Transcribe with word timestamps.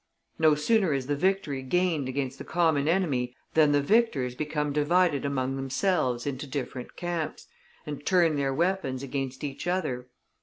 No 0.39 0.55
sooner 0.55 0.93
is 0.93 1.05
the 1.05 1.15
victory 1.15 1.61
gained 1.61 2.09
against 2.09 2.39
the 2.39 2.43
common 2.43 2.87
enemy 2.87 3.35
than 3.53 3.71
the 3.71 3.83
victors 3.83 4.33
become 4.33 4.73
divided 4.73 5.25
among 5.25 5.57
themselves 5.57 6.25
into 6.25 6.47
different 6.47 6.95
camps, 6.95 7.45
and 7.85 8.03
turn 8.03 8.35
their 8.35 8.51
weapons 8.51 9.03
against 9.03 9.43
each 9.43 9.67
other. 9.67 10.07